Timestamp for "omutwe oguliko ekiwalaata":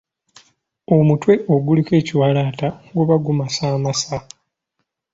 0.95-2.67